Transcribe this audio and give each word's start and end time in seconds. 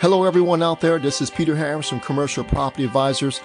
Hello, 0.00 0.24
everyone 0.24 0.62
out 0.62 0.80
there. 0.80 0.98
This 0.98 1.20
is 1.20 1.28
Peter 1.28 1.54
Harris 1.54 1.90
from 1.90 2.00
Commercial 2.00 2.42
Property 2.42 2.84
Advisors, 2.84 3.42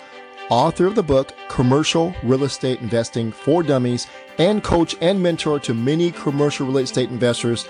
author 0.49 0.85
of 0.85 0.95
the 0.95 1.03
book 1.03 1.33
Commercial 1.49 2.15
Real 2.23 2.45
Estate 2.45 2.79
Investing 2.79 3.33
for 3.33 3.61
Dummies, 3.61 4.07
and 4.37 4.63
coach 4.63 4.95
and 5.01 5.21
mentor 5.21 5.59
to 5.59 5.73
many 5.73 6.13
commercial 6.13 6.65
real 6.65 6.77
estate 6.77 7.09
investors 7.09 7.67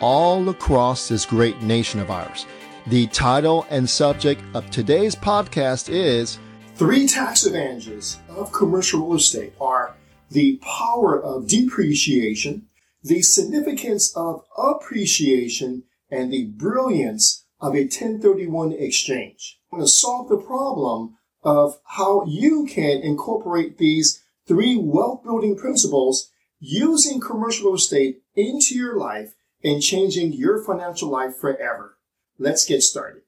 all 0.00 0.48
across 0.50 1.08
this 1.08 1.26
great 1.26 1.60
nation 1.62 1.98
of 1.98 2.12
ours. 2.12 2.46
The 2.86 3.08
title 3.08 3.66
and 3.70 3.90
subject 3.90 4.40
of 4.54 4.70
today's 4.70 5.16
podcast 5.16 5.88
is 5.92 6.38
Three 6.76 7.08
Tax 7.08 7.44
Advantages 7.44 8.20
of 8.28 8.52
Commercial 8.52 9.00
Real 9.04 9.16
Estate 9.16 9.54
are 9.60 9.96
the 10.30 10.60
power 10.62 11.20
of 11.20 11.48
depreciation, 11.48 12.68
the 13.02 13.20
significance 13.20 14.16
of 14.16 14.44
appreciation, 14.56 15.82
and 16.08 16.32
the 16.32 16.44
brilliance 16.46 17.44
of 17.60 17.74
a 17.74 17.82
1031 17.82 18.72
exchange. 18.72 19.58
I'm 19.72 19.78
going 19.78 19.86
to 19.86 19.90
solve 19.90 20.28
the 20.28 20.36
problem 20.36 21.16
of 21.42 21.80
how 21.84 22.24
you 22.26 22.66
can 22.68 23.00
incorporate 23.00 23.78
these 23.78 24.22
three 24.46 24.76
wealth 24.76 25.22
building 25.24 25.56
principles 25.56 26.30
using 26.60 27.20
commercial 27.20 27.66
real 27.66 27.76
estate 27.76 28.22
into 28.34 28.74
your 28.74 28.96
life 28.96 29.34
and 29.62 29.82
changing 29.82 30.32
your 30.32 30.62
financial 30.62 31.08
life 31.08 31.36
forever. 31.36 31.98
Let's 32.38 32.64
get 32.64 32.82
started. 32.82 33.22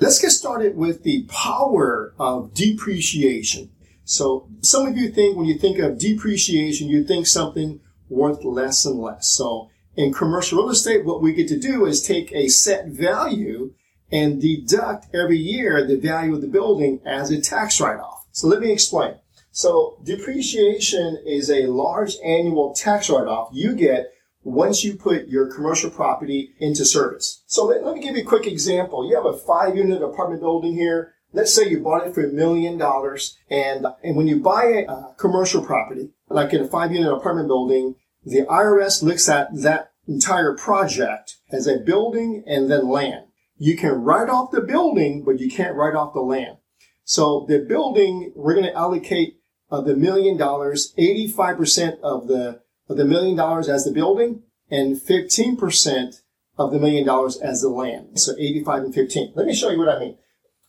Let's 0.00 0.20
get 0.20 0.30
started 0.30 0.76
with 0.76 1.02
the 1.02 1.24
power 1.24 2.14
of 2.18 2.54
depreciation. 2.54 3.70
So 4.04 4.48
some 4.60 4.86
of 4.86 4.96
you 4.96 5.10
think 5.10 5.36
when 5.36 5.46
you 5.46 5.58
think 5.58 5.78
of 5.78 5.98
depreciation, 5.98 6.88
you 6.88 7.04
think 7.04 7.26
something 7.26 7.80
worth 8.08 8.44
less 8.44 8.84
and 8.84 9.00
less. 9.00 9.28
So 9.28 9.70
in 9.96 10.12
commercial 10.12 10.58
real 10.58 10.70
estate, 10.70 11.04
what 11.04 11.22
we 11.22 11.34
get 11.34 11.48
to 11.48 11.58
do 11.58 11.86
is 11.86 12.02
take 12.02 12.32
a 12.32 12.48
set 12.48 12.86
value 12.86 13.74
and 14.10 14.40
deduct 14.40 15.06
every 15.14 15.38
year 15.38 15.86
the 15.86 15.96
value 15.96 16.34
of 16.34 16.40
the 16.40 16.48
building 16.48 17.00
as 17.04 17.30
a 17.30 17.40
tax 17.40 17.80
write-off. 17.80 18.26
So 18.32 18.46
let 18.48 18.60
me 18.60 18.70
explain. 18.70 19.14
So 19.50 19.98
depreciation 20.02 21.18
is 21.26 21.50
a 21.50 21.66
large 21.66 22.16
annual 22.24 22.74
tax 22.74 23.10
write-off 23.10 23.50
you 23.52 23.74
get 23.74 24.12
once 24.44 24.82
you 24.82 24.96
put 24.96 25.28
your 25.28 25.52
commercial 25.52 25.90
property 25.90 26.54
into 26.58 26.84
service. 26.84 27.42
So 27.46 27.66
let, 27.66 27.84
let 27.84 27.94
me 27.94 28.02
give 28.02 28.16
you 28.16 28.22
a 28.22 28.26
quick 28.26 28.46
example. 28.46 29.08
You 29.08 29.14
have 29.16 29.26
a 29.26 29.36
five 29.36 29.76
unit 29.76 30.02
apartment 30.02 30.40
building 30.40 30.74
here. 30.74 31.14
Let's 31.32 31.54
say 31.54 31.68
you 31.68 31.80
bought 31.80 32.06
it 32.06 32.14
for 32.14 32.24
a 32.24 32.32
million 32.32 32.76
dollars 32.76 33.38
and, 33.48 33.86
and 34.02 34.16
when 34.16 34.26
you 34.26 34.40
buy 34.40 34.64
a, 34.64 34.90
a 34.90 35.14
commercial 35.16 35.64
property, 35.64 36.10
like 36.28 36.52
in 36.52 36.62
a 36.62 36.68
five 36.68 36.92
unit 36.92 37.12
apartment 37.12 37.48
building, 37.48 37.94
the 38.24 38.42
IRS 38.42 39.02
looks 39.02 39.28
at 39.28 39.48
that 39.62 39.92
entire 40.06 40.54
project 40.54 41.36
as 41.50 41.66
a 41.66 41.78
building 41.78 42.44
and 42.46 42.70
then 42.70 42.88
land. 42.88 43.26
You 43.56 43.76
can 43.76 43.92
write 43.92 44.28
off 44.28 44.50
the 44.50 44.60
building, 44.60 45.22
but 45.24 45.38
you 45.38 45.50
can't 45.50 45.76
write 45.76 45.94
off 45.94 46.14
the 46.14 46.20
land. 46.20 46.58
So 47.04 47.46
the 47.48 47.58
building, 47.58 48.32
we're 48.34 48.54
going 48.54 48.66
to 48.66 48.74
allocate 48.74 49.38
uh, 49.70 49.80
the 49.80 49.96
million 49.96 50.36
dollars, 50.36 50.92
85% 50.98 52.00
of 52.00 52.28
the, 52.28 52.60
of 52.88 52.96
the 52.96 53.04
million 53.04 53.36
dollars 53.36 53.68
as 53.68 53.84
the 53.84 53.92
building 53.92 54.42
and 54.70 54.96
15% 54.96 56.22
of 56.58 56.72
the 56.72 56.78
million 56.78 57.06
dollars 57.06 57.36
as 57.38 57.60
the 57.60 57.68
land. 57.68 58.20
So 58.20 58.32
85 58.38 58.84
and 58.84 58.94
15. 58.94 59.32
Let 59.34 59.46
me 59.46 59.54
show 59.54 59.70
you 59.70 59.78
what 59.78 59.88
I 59.88 59.98
mean. 59.98 60.18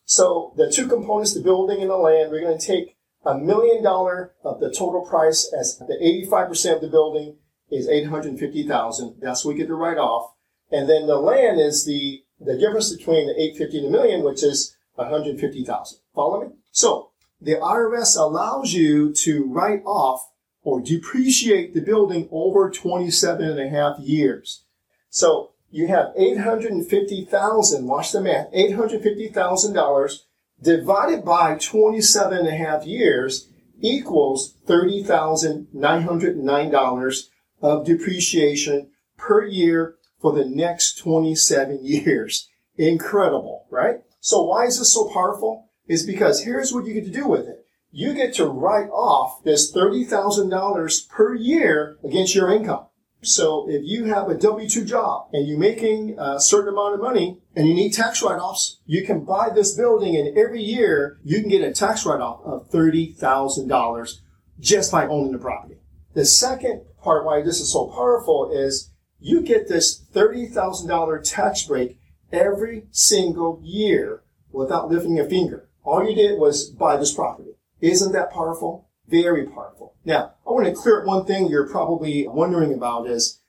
So 0.06 0.54
the 0.58 0.72
two 0.72 0.88
components, 0.88 1.34
the 1.34 1.42
building 1.42 1.82
and 1.82 1.90
the 1.90 1.98
land, 1.98 2.32
we're 2.32 2.42
going 2.42 2.58
to 2.58 2.66
take 2.66 2.98
a 3.26 3.38
million 3.38 3.84
dollar 3.84 4.34
of 4.44 4.60
the 4.60 4.70
total 4.70 5.02
price 5.02 5.52
as 5.58 5.78
the 5.78 5.98
85% 6.30 6.76
of 6.76 6.82
the 6.82 6.88
building 6.88 7.38
is 7.72 7.88
850,000. 7.88 9.16
That's 9.22 9.44
what 9.44 9.54
we 9.54 9.60
get 9.60 9.68
to 9.68 9.76
write 9.76 9.98
off. 9.98 10.32
And 10.72 10.90
then 10.90 11.08
the 11.08 11.18
land 11.18 11.60
is 11.60 11.86
the, 11.86 12.24
the 12.40 12.58
difference 12.58 12.96
between 12.96 13.28
the 13.28 13.34
850 13.34 13.78
and 13.78 13.88
the 13.88 13.92
million, 13.92 14.24
which 14.24 14.44
is 14.44 14.76
150,000. 14.96 16.00
Follow 16.16 16.42
me? 16.42 16.48
So 16.72 17.12
the 17.42 17.56
IRS 17.56 18.18
allows 18.18 18.74
you 18.74 19.14
to 19.14 19.46
write 19.46 19.84
off 19.86 20.22
or 20.64 20.82
depreciate 20.82 21.74
the 21.74 21.82
building 21.82 22.30
over 22.32 22.70
27 22.70 23.46
and 23.46 23.60
a 23.60 23.70
half 23.70 24.00
years. 24.00 24.64
So 25.10 25.52
you 25.70 25.88
have 25.88 26.14
850,000, 26.16 27.88
watch 27.88 28.12
the 28.12 28.22
math, 28.22 28.52
$850,000 28.54 30.20
divided 30.62 31.26
by 31.26 31.56
27 31.56 32.38
and 32.38 32.48
a 32.48 32.56
half 32.56 32.86
years 32.86 33.50
equals 33.82 34.54
$30,909 34.68 37.24
of 37.64 37.86
depreciation 37.86 38.92
per 39.18 39.46
year 39.46 39.96
for 40.22 40.34
the 40.34 40.46
next 40.46 40.98
27 41.00 41.80
years. 41.82 42.50
Incredible, 42.78 43.66
right? 43.72 44.02
So 44.20 44.44
why 44.44 44.66
is 44.66 44.80
this 44.80 44.94
so 44.94 45.10
powerful? 45.10 45.70
Is 45.88 46.06
because 46.06 46.44
here's 46.44 46.72
what 46.74 46.86
you 46.86 46.94
get 46.94 47.06
to 47.06 47.12
do 47.12 47.28
with 47.28 47.48
it. 47.48 47.66
You 47.92 48.14
get 48.14 48.34
to 48.36 48.46
write 48.46 48.90
off 48.90 49.44
this 49.44 49.72
$30,000 49.76 51.10
per 51.10 51.36
year 51.36 51.98
against 52.04 52.34
your 52.34 52.52
income. 52.52 52.88
So 53.22 53.70
if 53.70 53.82
you 53.84 54.06
have 54.06 54.30
a 54.30 54.36
W-2 54.36 54.86
job 54.86 55.28
and 55.32 55.48
you're 55.48 55.60
making 55.60 56.18
a 56.18 56.40
certain 56.40 56.74
amount 56.74 56.96
of 56.96 57.02
money 57.02 57.40
and 57.56 57.68
you 57.68 57.74
need 57.74 57.94
tax 57.94 58.22
write-offs, 58.22 58.80
you 58.86 59.06
can 59.06 59.24
buy 59.24 59.50
this 59.54 59.76
building 59.76 60.18
and 60.18 60.38
every 60.38 60.62
year 60.62 61.20
you 61.24 61.40
can 61.40 61.50
get 61.50 61.62
a 61.62 61.72
tax 61.72 62.06
write-off 62.06 62.42
of 62.44 62.70
$30,000 62.72 64.14
just 64.60 64.92
by 64.92 65.06
owning 65.08 65.32
the 65.32 65.38
property. 65.38 65.76
The 66.14 66.26
second 66.26 66.82
part 67.04 67.26
why 67.26 67.42
this 67.42 67.60
is 67.60 67.72
so 67.72 67.88
powerful 67.88 68.52
is 68.52 68.92
you 69.20 69.42
get 69.42 69.68
this 69.68 70.04
$30,000 70.14 71.22
tax 71.24 71.64
break 71.64 72.00
every 72.32 72.88
single 72.92 73.62
year 73.64 74.24
without 74.52 74.90
lifting 74.90 75.20
a 75.20 75.28
finger. 75.28 75.70
All 75.84 76.08
you 76.08 76.16
did 76.16 76.40
was 76.40 76.70
buy 76.70 76.98
this 76.98 77.14
property. 77.14 77.52
Isn't 77.82 78.14
that 78.14 78.32
powerful? 78.32 78.90
Very 79.08 79.46
powerful. 79.46 79.96
Now, 80.06 80.34
I 80.48 80.52
want 80.52 80.66
to 80.68 80.74
clear 80.74 81.02
up 81.02 81.08
one 81.08 81.26
thing 81.26 81.48
you're 81.48 81.70
probably 81.70 82.28
wondering 82.28 82.74
about 82.74 83.10
is 83.10 83.42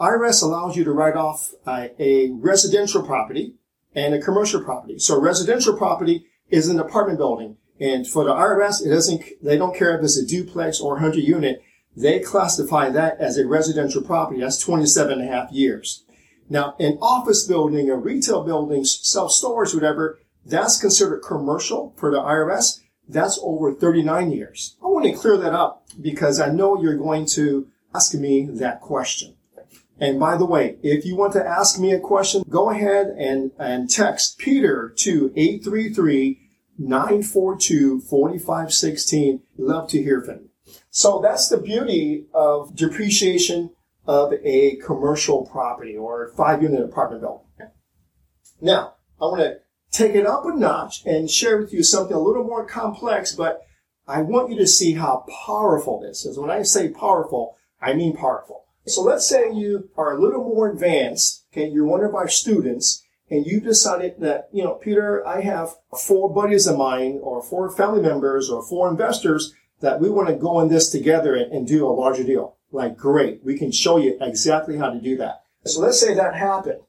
IRS 0.00 0.42
allows 0.42 0.76
you 0.76 0.84
to 0.84 0.92
write 0.92 1.16
off 1.16 1.50
uh, 1.66 1.88
a 1.98 2.30
residential 2.32 3.02
property 3.02 3.54
and 3.94 4.14
a 4.14 4.20
commercial 4.20 4.62
property. 4.62 4.98
So 4.98 5.20
residential 5.20 5.76
property 5.76 6.26
is 6.48 6.68
an 6.68 6.78
apartment 6.78 7.18
building. 7.18 7.56
And 7.80 8.06
for 8.06 8.24
the 8.24 8.32
IRS, 8.32 8.84
it 8.84 8.90
doesn't, 8.90 9.24
they 9.42 9.56
don't 9.56 9.76
care 9.76 9.96
if 9.96 10.02
it's 10.02 10.16
a 10.16 10.26
duplex 10.26 10.80
or 10.80 10.94
100 10.94 11.18
unit. 11.18 11.62
They 11.98 12.20
classify 12.20 12.90
that 12.90 13.18
as 13.18 13.36
a 13.36 13.46
residential 13.46 14.02
property. 14.02 14.40
That's 14.40 14.60
27 14.60 15.20
and 15.20 15.28
a 15.28 15.32
half 15.32 15.50
years. 15.50 16.04
Now, 16.48 16.76
an 16.78 16.96
office 17.02 17.44
building, 17.44 17.90
a 17.90 17.96
retail 17.96 18.44
building, 18.44 18.84
self-storage, 18.84 19.74
whatever, 19.74 20.20
that's 20.46 20.80
considered 20.80 21.24
commercial 21.26 21.92
for 21.96 22.12
the 22.12 22.20
IRS. 22.20 22.78
That's 23.08 23.40
over 23.42 23.74
39 23.74 24.30
years. 24.30 24.76
I 24.80 24.86
want 24.86 25.06
to 25.06 25.12
clear 25.12 25.36
that 25.38 25.52
up 25.52 25.88
because 26.00 26.38
I 26.40 26.50
know 26.50 26.80
you're 26.80 26.96
going 26.96 27.26
to 27.34 27.66
ask 27.92 28.14
me 28.14 28.46
that 28.46 28.80
question. 28.80 29.34
And 29.98 30.20
by 30.20 30.36
the 30.36 30.46
way, 30.46 30.78
if 30.84 31.04
you 31.04 31.16
want 31.16 31.32
to 31.32 31.44
ask 31.44 31.80
me 31.80 31.90
a 31.92 31.98
question, 31.98 32.44
go 32.48 32.70
ahead 32.70 33.08
and, 33.08 33.50
and 33.58 33.90
text 33.90 34.38
Peter 34.38 34.94
to 34.98 35.30
833-942-4516. 36.80 39.40
Love 39.58 39.88
to 39.88 40.00
hear 40.00 40.22
from 40.22 40.36
you. 40.36 40.47
So 40.90 41.20
that's 41.22 41.48
the 41.48 41.58
beauty 41.58 42.26
of 42.34 42.74
depreciation 42.76 43.70
of 44.06 44.32
a 44.42 44.76
commercial 44.76 45.46
property 45.46 45.96
or 45.96 46.32
five 46.36 46.62
unit 46.62 46.82
apartment 46.82 47.22
building. 47.22 47.46
Now, 48.60 48.94
I 49.20 49.24
want 49.24 49.40
to 49.40 49.58
take 49.90 50.14
it 50.14 50.26
up 50.26 50.44
a 50.44 50.54
notch 50.54 51.04
and 51.04 51.30
share 51.30 51.58
with 51.58 51.72
you 51.72 51.82
something 51.82 52.16
a 52.16 52.20
little 52.20 52.44
more 52.44 52.66
complex, 52.66 53.32
but 53.32 53.60
I 54.06 54.22
want 54.22 54.50
you 54.50 54.56
to 54.58 54.66
see 54.66 54.94
how 54.94 55.26
powerful 55.46 56.00
this 56.00 56.24
is. 56.24 56.38
When 56.38 56.50
I 56.50 56.62
say 56.62 56.88
powerful, 56.88 57.56
I 57.80 57.92
mean 57.92 58.16
powerful. 58.16 58.64
So 58.86 59.02
let's 59.02 59.28
say 59.28 59.52
you 59.52 59.90
are 59.96 60.16
a 60.16 60.20
little 60.20 60.42
more 60.42 60.70
advanced, 60.70 61.44
okay, 61.52 61.68
you're 61.68 61.84
one 61.84 62.02
of 62.02 62.14
our 62.14 62.28
students, 62.28 63.04
and 63.30 63.44
you 63.44 63.60
decided 63.60 64.14
that, 64.20 64.48
you 64.52 64.64
know, 64.64 64.74
Peter, 64.74 65.26
I 65.26 65.42
have 65.42 65.74
four 65.98 66.32
buddies 66.32 66.66
of 66.66 66.78
mine 66.78 67.18
or 67.22 67.42
four 67.42 67.70
family 67.70 68.00
members 68.00 68.48
or 68.48 68.66
four 68.66 68.88
investors 68.88 69.52
that 69.80 70.00
we 70.00 70.10
want 70.10 70.28
to 70.28 70.34
go 70.34 70.60
in 70.60 70.68
this 70.68 70.90
together 70.90 71.34
and, 71.34 71.52
and 71.52 71.66
do 71.66 71.86
a 71.86 71.90
larger 71.90 72.24
deal. 72.24 72.56
Like, 72.70 72.96
great. 72.96 73.44
We 73.44 73.58
can 73.58 73.72
show 73.72 73.96
you 73.96 74.18
exactly 74.20 74.76
how 74.76 74.90
to 74.90 75.00
do 75.00 75.16
that. 75.18 75.42
So 75.64 75.80
let's 75.80 76.00
say 76.00 76.14
that 76.14 76.34
happened. 76.34 76.80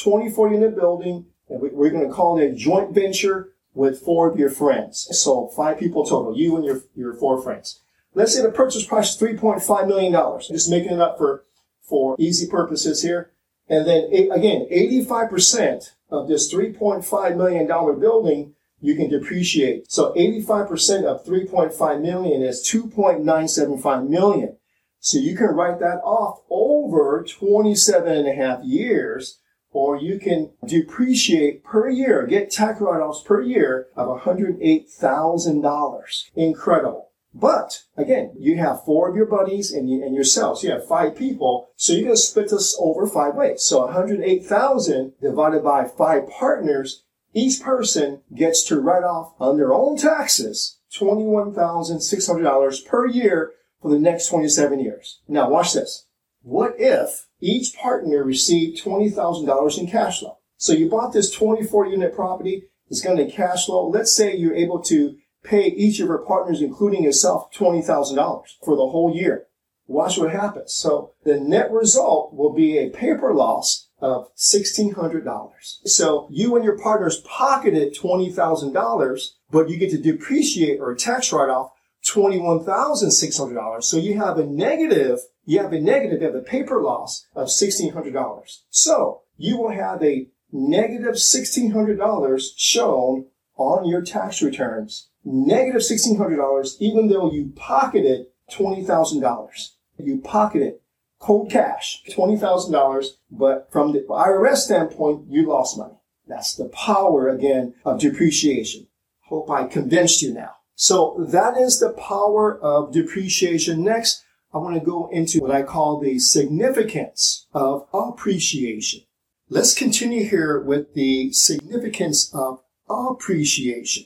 24 0.00 0.52
unit 0.52 0.76
building, 0.76 1.26
and 1.48 1.60
we, 1.60 1.70
we're 1.70 1.90
going 1.90 2.06
to 2.06 2.14
call 2.14 2.38
it 2.38 2.44
a 2.44 2.54
joint 2.54 2.94
venture 2.94 3.50
with 3.74 4.00
four 4.00 4.30
of 4.30 4.38
your 4.38 4.50
friends. 4.50 5.08
So 5.12 5.48
five 5.48 5.78
people 5.78 6.04
total, 6.04 6.36
you 6.36 6.56
and 6.56 6.64
your, 6.64 6.82
your 6.94 7.14
four 7.14 7.40
friends. 7.40 7.80
Let's 8.14 8.34
say 8.34 8.42
the 8.42 8.50
purchase 8.50 8.84
price 8.84 9.14
is 9.14 9.20
$3.5 9.20 9.86
million. 9.86 10.40
Just 10.40 10.70
making 10.70 10.92
it 10.92 11.00
up 11.00 11.18
for, 11.18 11.44
for 11.82 12.16
easy 12.18 12.48
purposes 12.48 13.02
here. 13.02 13.32
And 13.68 13.86
then 13.86 14.04
again, 14.32 14.66
85% 14.72 15.92
of 16.10 16.26
this 16.26 16.52
$3.5 16.52 17.36
million 17.36 17.66
building 18.00 18.54
you 18.80 18.94
can 18.94 19.10
depreciate. 19.10 19.90
So 19.90 20.14
85% 20.14 21.04
of 21.04 21.24
3.5 21.24 22.00
million 22.00 22.42
is 22.42 22.64
2.975 22.66 24.08
million. 24.08 24.56
So 25.00 25.18
you 25.18 25.36
can 25.36 25.48
write 25.48 25.80
that 25.80 26.00
off 26.04 26.42
over 26.50 27.24
27 27.24 28.12
and 28.12 28.28
a 28.28 28.34
half 28.34 28.62
years 28.64 29.40
or 29.70 29.96
you 29.96 30.18
can 30.18 30.50
depreciate 30.66 31.62
per 31.62 31.88
year, 31.88 32.26
get 32.26 32.50
tax 32.50 32.80
write-offs 32.80 33.22
per 33.22 33.40
year 33.42 33.86
of 33.96 34.08
$108,000. 34.22 36.30
Incredible. 36.34 37.04
But 37.34 37.82
again, 37.96 38.34
you 38.38 38.56
have 38.56 38.84
four 38.84 39.08
of 39.08 39.14
your 39.14 39.26
buddies 39.26 39.70
and, 39.70 39.88
you, 39.90 40.02
and 40.02 40.14
yourselves. 40.14 40.62
You 40.62 40.70
have 40.70 40.88
five 40.88 41.14
people. 41.14 41.68
So 41.76 41.92
you're 41.92 42.04
going 42.04 42.16
to 42.16 42.20
split 42.20 42.48
this 42.50 42.74
over 42.80 43.06
five 43.06 43.34
ways. 43.34 43.62
So 43.62 43.84
108,000 43.84 45.12
divided 45.20 45.62
by 45.62 45.84
five 45.84 46.26
partners. 46.28 47.04
Each 47.34 47.60
person 47.60 48.22
gets 48.34 48.62
to 48.64 48.80
write 48.80 49.04
off 49.04 49.34
on 49.38 49.56
their 49.56 49.72
own 49.72 49.96
taxes 49.96 50.78
$21,600 50.98 52.86
per 52.86 53.06
year 53.06 53.52
for 53.80 53.90
the 53.90 53.98
next 53.98 54.28
27 54.28 54.80
years. 54.80 55.20
Now 55.28 55.50
watch 55.50 55.74
this. 55.74 56.06
What 56.42 56.74
if 56.78 57.26
each 57.40 57.76
partner 57.76 58.24
received 58.24 58.82
$20,000 58.82 59.78
in 59.78 59.86
cash 59.86 60.20
flow? 60.20 60.38
So 60.56 60.72
you 60.72 60.88
bought 60.88 61.12
this 61.12 61.30
24 61.30 61.86
unit 61.86 62.14
property. 62.14 62.64
It's 62.88 63.02
going 63.02 63.18
to 63.18 63.30
cash 63.30 63.66
flow. 63.66 63.88
Let's 63.88 64.14
say 64.14 64.34
you're 64.34 64.54
able 64.54 64.80
to 64.84 65.16
pay 65.44 65.66
each 65.66 66.00
of 66.00 66.08
your 66.08 66.18
partners, 66.18 66.62
including 66.62 67.04
yourself, 67.04 67.52
$20,000 67.52 68.42
for 68.64 68.76
the 68.76 68.88
whole 68.88 69.14
year. 69.14 69.46
Watch 69.86 70.18
what 70.18 70.32
happens. 70.32 70.74
So 70.74 71.12
the 71.24 71.38
net 71.38 71.70
result 71.70 72.34
will 72.34 72.52
be 72.52 72.78
a 72.78 72.90
paper 72.90 73.32
loss 73.34 73.87
of 74.00 74.28
$1,600. 74.36 75.52
So 75.84 76.28
you 76.30 76.56
and 76.56 76.64
your 76.64 76.78
partners 76.78 77.20
pocketed 77.20 77.96
$20,000, 77.96 79.20
but 79.50 79.68
you 79.68 79.76
get 79.76 79.90
to 79.90 79.98
depreciate 79.98 80.80
or 80.80 80.94
tax 80.94 81.32
write 81.32 81.50
off 81.50 81.72
$21,600. 82.06 83.82
So 83.84 83.96
you 83.96 84.16
have 84.18 84.38
a 84.38 84.46
negative, 84.46 85.18
you 85.44 85.60
have 85.60 85.72
a 85.72 85.80
negative, 85.80 86.20
you 86.20 86.26
have 86.26 86.36
a 86.36 86.42
paper 86.42 86.80
loss 86.80 87.26
of 87.34 87.48
$1,600. 87.48 88.58
So 88.70 89.22
you 89.36 89.58
will 89.58 89.72
have 89.72 90.02
a 90.02 90.28
negative 90.52 91.14
$1,600 91.14 92.42
shown 92.56 93.26
on 93.56 93.88
your 93.88 94.02
tax 94.02 94.40
returns 94.40 95.08
negative 95.24 95.82
$1,600, 95.82 96.76
even 96.80 97.08
though 97.08 97.30
you 97.30 97.52
pocketed 97.54 98.26
$20,000. 98.50 99.68
You 99.98 100.20
pocketed 100.20 100.74
cold 101.18 101.50
cash, 101.50 102.02
$20,000, 102.10 103.06
but 103.30 103.68
from 103.70 103.92
the 103.92 104.00
IRS 104.08 104.58
standpoint, 104.58 105.26
you 105.28 105.48
lost 105.48 105.76
money. 105.76 105.94
That's 106.26 106.54
the 106.54 106.68
power, 106.68 107.28
again, 107.28 107.74
of 107.84 108.00
depreciation. 108.00 108.86
Hope 109.22 109.50
I 109.50 109.66
convinced 109.66 110.22
you 110.22 110.32
now. 110.32 110.52
So 110.74 111.26
that 111.30 111.56
is 111.56 111.80
the 111.80 111.90
power 111.90 112.58
of 112.58 112.92
depreciation. 112.92 113.82
Next, 113.82 114.24
I 114.54 114.58
want 114.58 114.74
to 114.74 114.84
go 114.84 115.08
into 115.12 115.40
what 115.40 115.50
I 115.50 115.62
call 115.62 115.98
the 116.00 116.18
significance 116.18 117.46
of 117.52 117.86
appreciation. 117.92 119.02
Let's 119.50 119.74
continue 119.74 120.24
here 120.24 120.60
with 120.60 120.94
the 120.94 121.32
significance 121.32 122.30
of 122.34 122.60
appreciation. 122.88 124.04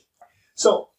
So 0.55 0.89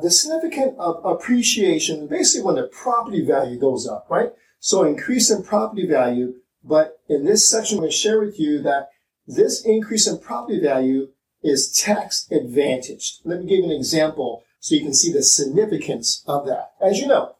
the 0.00 0.10
significant 0.10 0.78
of 0.78 1.04
appreciation, 1.04 2.06
basically 2.06 2.44
when 2.44 2.56
the 2.56 2.68
property 2.68 3.24
value 3.24 3.58
goes 3.58 3.86
up, 3.86 4.06
right? 4.10 4.30
So 4.64 4.82
increase 4.82 5.30
in 5.30 5.42
property 5.42 5.86
value, 5.86 6.36
but 6.64 6.96
in 7.06 7.26
this 7.26 7.46
section, 7.46 7.76
I'm 7.76 7.82
going 7.82 7.90
to 7.90 7.94
share 7.94 8.18
with 8.18 8.40
you 8.40 8.62
that 8.62 8.88
this 9.26 9.62
increase 9.62 10.06
in 10.06 10.20
property 10.20 10.58
value 10.58 11.08
is 11.42 11.70
tax 11.70 12.26
advantaged. 12.30 13.20
Let 13.24 13.40
me 13.40 13.46
give 13.46 13.58
you 13.58 13.66
an 13.66 13.72
example 13.72 14.42
so 14.60 14.74
you 14.74 14.80
can 14.80 14.94
see 14.94 15.12
the 15.12 15.22
significance 15.22 16.24
of 16.26 16.46
that. 16.46 16.70
As 16.80 16.98
you 16.98 17.06
know, 17.06 17.34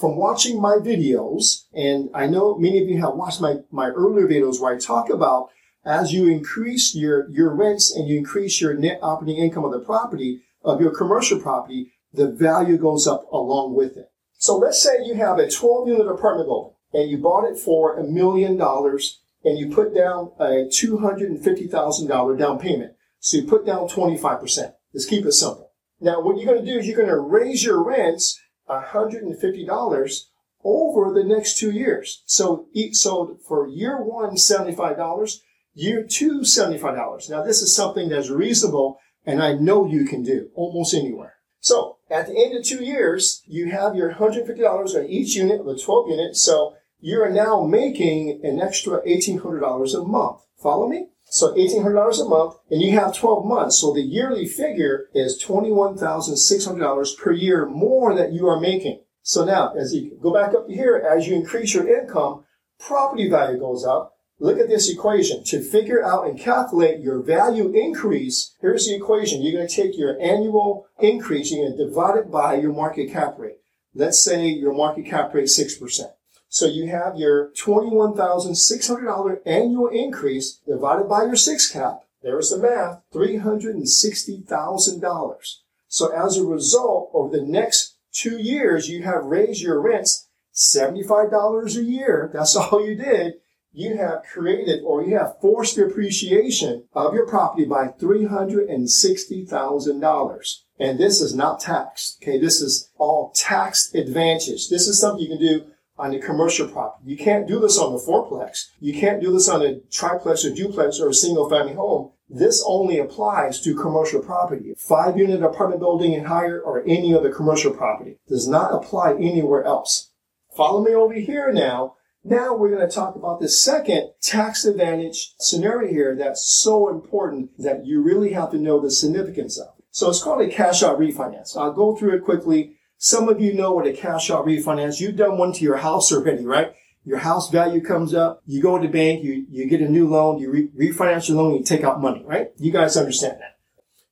from 0.00 0.16
watching 0.16 0.62
my 0.62 0.76
videos, 0.76 1.64
and 1.74 2.08
I 2.14 2.26
know 2.26 2.56
many 2.56 2.80
of 2.82 2.88
you 2.88 3.02
have 3.02 3.16
watched 3.16 3.42
my, 3.42 3.56
my 3.70 3.88
earlier 3.88 4.26
videos 4.26 4.58
where 4.58 4.74
I 4.74 4.78
talk 4.78 5.10
about 5.10 5.50
as 5.84 6.14
you 6.14 6.26
increase 6.26 6.94
your, 6.94 7.28
your 7.28 7.54
rents 7.54 7.94
and 7.94 8.08
you 8.08 8.16
increase 8.16 8.62
your 8.62 8.72
net 8.72 8.98
operating 9.02 9.44
income 9.44 9.66
of 9.66 9.72
the 9.72 9.80
property, 9.80 10.40
of 10.64 10.80
your 10.80 10.96
commercial 10.96 11.38
property, 11.38 11.92
the 12.14 12.28
value 12.28 12.78
goes 12.78 13.06
up 13.06 13.30
along 13.30 13.74
with 13.74 13.98
it. 13.98 14.08
So 14.42 14.56
let's 14.56 14.82
say 14.82 15.04
you 15.04 15.14
have 15.14 15.38
a 15.38 15.48
12 15.48 15.86
unit 15.86 16.08
apartment 16.08 16.48
building 16.48 16.74
and 16.92 17.08
you 17.08 17.18
bought 17.18 17.48
it 17.48 17.60
for 17.60 17.96
a 17.96 18.02
million 18.02 18.56
dollars 18.56 19.20
and 19.44 19.56
you 19.56 19.72
put 19.72 19.94
down 19.94 20.32
a 20.40 20.66
$250,000 20.66 22.38
down 22.40 22.58
payment. 22.58 22.94
So 23.20 23.36
you 23.36 23.44
put 23.44 23.64
down 23.64 23.88
25%. 23.88 24.72
Let's 24.92 25.06
keep 25.06 25.24
it 25.26 25.32
simple. 25.32 25.70
Now, 26.00 26.20
what 26.20 26.38
you're 26.38 26.52
going 26.52 26.66
to 26.66 26.72
do 26.72 26.80
is 26.80 26.88
you're 26.88 26.96
going 26.96 27.08
to 27.08 27.20
raise 27.20 27.62
your 27.62 27.84
rents 27.84 28.36
$150 28.68 30.20
over 30.64 31.14
the 31.14 31.24
next 31.24 31.56
two 31.56 31.70
years. 31.70 32.24
So, 32.26 32.66
so 32.90 33.38
for 33.46 33.68
year 33.68 34.02
one, 34.02 34.30
$75, 34.30 35.36
year 35.74 36.04
two, 36.04 36.40
$75. 36.40 37.30
Now, 37.30 37.44
this 37.44 37.62
is 37.62 37.72
something 37.72 38.08
that's 38.08 38.28
reasonable 38.28 38.98
and 39.24 39.40
I 39.40 39.52
know 39.52 39.86
you 39.86 40.04
can 40.04 40.24
do 40.24 40.50
almost 40.56 40.94
anywhere. 40.94 41.36
So 41.62 41.98
at 42.10 42.26
the 42.26 42.36
end 42.36 42.56
of 42.56 42.64
two 42.64 42.82
years, 42.84 43.40
you 43.46 43.70
have 43.70 43.94
your 43.94 44.14
$150 44.14 44.96
on 44.96 45.06
each 45.06 45.36
unit 45.36 45.60
of 45.60 45.66
the 45.66 45.78
12 45.78 46.10
units. 46.10 46.42
So 46.42 46.74
you 46.98 47.22
are 47.22 47.30
now 47.30 47.64
making 47.64 48.40
an 48.42 48.60
extra 48.60 49.00
$1,800 49.06 49.94
a 49.94 50.04
month. 50.04 50.42
Follow 50.60 50.88
me? 50.88 51.06
So 51.22 51.54
$1,800 51.54 52.20
a 52.20 52.28
month 52.28 52.56
and 52.68 52.82
you 52.82 52.98
have 52.98 53.16
12 53.16 53.46
months. 53.46 53.78
So 53.78 53.94
the 53.94 54.02
yearly 54.02 54.46
figure 54.46 55.06
is 55.14 55.40
$21,600 55.40 57.18
per 57.18 57.30
year 57.30 57.64
more 57.66 58.12
that 58.16 58.32
you 58.32 58.48
are 58.48 58.58
making. 58.58 59.00
So 59.22 59.44
now 59.44 59.72
as 59.74 59.94
you 59.94 60.18
go 60.20 60.34
back 60.34 60.54
up 60.54 60.68
here, 60.68 60.96
as 60.96 61.28
you 61.28 61.36
increase 61.36 61.74
your 61.74 61.86
income, 61.88 62.44
property 62.80 63.30
value 63.30 63.60
goes 63.60 63.84
up 63.84 64.11
Look 64.42 64.58
at 64.58 64.68
this 64.68 64.90
equation. 64.90 65.44
To 65.44 65.62
figure 65.62 66.04
out 66.04 66.26
and 66.26 66.36
calculate 66.36 66.98
your 66.98 67.22
value 67.22 67.72
increase, 67.72 68.56
here's 68.60 68.86
the 68.86 68.96
equation. 68.96 69.40
You're 69.40 69.52
going 69.52 69.68
to 69.68 69.74
take 69.74 69.96
your 69.96 70.20
annual 70.20 70.88
increase, 70.98 71.52
you're 71.52 71.68
going 71.68 71.78
to 71.78 71.86
divide 71.86 72.18
it 72.18 72.28
by 72.28 72.56
your 72.56 72.72
market 72.72 73.12
cap 73.12 73.38
rate. 73.38 73.58
Let's 73.94 74.20
say 74.20 74.48
your 74.48 74.72
market 74.72 75.06
cap 75.06 75.32
rate 75.32 75.44
is 75.44 75.56
6%. 75.56 76.10
So 76.48 76.66
you 76.66 76.88
have 76.88 77.16
your 77.16 77.52
$21,600 77.52 79.38
annual 79.46 79.86
increase 79.86 80.58
divided 80.66 81.08
by 81.08 81.22
your 81.22 81.36
six 81.36 81.70
cap. 81.70 82.00
There's 82.20 82.50
the 82.50 82.58
math, 82.58 83.00
$360,000. 83.14 85.56
So 85.86 86.08
as 86.08 86.36
a 86.36 86.44
result, 86.44 87.10
over 87.14 87.36
the 87.36 87.46
next 87.46 87.94
two 88.12 88.38
years, 88.38 88.88
you 88.88 89.04
have 89.04 89.24
raised 89.24 89.62
your 89.62 89.80
rents 89.80 90.26
$75 90.52 91.76
a 91.76 91.82
year. 91.84 92.28
That's 92.34 92.56
all 92.72 92.84
you 92.84 92.96
did 92.96 93.34
you 93.72 93.96
have 93.96 94.24
created 94.30 94.82
or 94.84 95.02
you 95.02 95.16
have 95.16 95.40
forced 95.40 95.76
the 95.76 95.86
appreciation 95.86 96.84
of 96.92 97.14
your 97.14 97.26
property 97.26 97.64
by 97.64 97.88
$360,000. 97.88 100.56
And 100.78 100.98
this 100.98 101.20
is 101.20 101.34
not 101.34 101.60
taxed. 101.60 102.18
Okay. 102.22 102.38
This 102.38 102.60
is 102.60 102.90
all 102.98 103.32
tax 103.34 103.94
advantage. 103.94 104.68
This 104.68 104.86
is 104.88 105.00
something 105.00 105.22
you 105.22 105.28
can 105.28 105.38
do 105.38 105.64
on 105.98 106.14
a 106.14 106.18
commercial 106.18 106.68
property. 106.68 107.10
You 107.10 107.16
can't 107.16 107.46
do 107.46 107.60
this 107.60 107.78
on 107.78 107.94
a 107.94 107.98
fourplex. 107.98 108.66
You 108.80 108.92
can't 108.92 109.22
do 109.22 109.32
this 109.32 109.48
on 109.48 109.62
a 109.62 109.80
triplex 109.90 110.44
or 110.44 110.52
duplex 110.54 111.00
or 111.00 111.08
a 111.08 111.14
single 111.14 111.48
family 111.48 111.72
home. 111.74 112.10
This 112.28 112.62
only 112.66 112.98
applies 112.98 113.58
to 113.60 113.74
commercial 113.74 114.20
property. 114.20 114.74
Five 114.76 115.16
unit 115.18 115.42
apartment 115.42 115.80
building 115.80 116.14
and 116.14 116.26
higher 116.26 116.60
or 116.60 116.82
any 116.86 117.14
other 117.14 117.32
commercial 117.32 117.72
property 117.72 118.18
does 118.26 118.46
not 118.48 118.74
apply 118.74 119.14
anywhere 119.14 119.64
else. 119.64 120.10
Follow 120.56 120.82
me 120.82 120.94
over 120.94 121.14
here 121.14 121.52
now 121.52 121.96
now 122.24 122.54
we're 122.54 122.70
going 122.70 122.88
to 122.88 122.94
talk 122.94 123.16
about 123.16 123.40
the 123.40 123.48
second 123.48 124.10
tax 124.20 124.64
advantage 124.64 125.34
scenario 125.38 125.90
here 125.90 126.14
that's 126.16 126.44
so 126.44 126.88
important 126.88 127.50
that 127.58 127.84
you 127.84 128.00
really 128.00 128.32
have 128.32 128.50
to 128.52 128.58
know 128.58 128.80
the 128.80 128.90
significance 128.90 129.58
of. 129.58 129.68
So 129.90 130.08
it's 130.08 130.22
called 130.22 130.40
a 130.40 130.48
cash 130.48 130.82
out 130.82 130.98
refinance. 130.98 131.56
I'll 131.56 131.72
go 131.72 131.96
through 131.96 132.16
it 132.16 132.24
quickly. 132.24 132.76
Some 132.96 133.28
of 133.28 133.40
you 133.40 133.52
know 133.52 133.72
what 133.72 133.86
a 133.86 133.92
cash 133.92 134.30
out 134.30 134.46
refinance. 134.46 135.00
You've 135.00 135.16
done 135.16 135.36
one 135.36 135.52
to 135.52 135.64
your 135.64 135.78
house 135.78 136.12
already, 136.12 136.46
right? 136.46 136.72
Your 137.04 137.18
house 137.18 137.50
value 137.50 137.80
comes 137.80 138.14
up. 138.14 138.40
You 138.46 138.62
go 138.62 138.78
to 138.78 138.86
the 138.86 138.92
bank. 138.92 139.24
You, 139.24 139.44
you 139.50 139.68
get 139.68 139.80
a 139.80 139.88
new 139.88 140.08
loan. 140.08 140.38
You 140.38 140.50
re- 140.50 140.68
refinance 140.68 141.28
your 141.28 141.38
loan. 141.38 141.56
You 141.56 141.64
take 141.64 141.82
out 141.82 142.00
money, 142.00 142.24
right? 142.24 142.52
You 142.58 142.70
guys 142.70 142.96
understand 142.96 143.38
that. 143.40 143.58